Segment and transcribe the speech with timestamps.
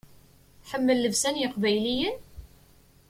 [0.63, 2.17] Tḥemmel llebsa n yeqbayliyen?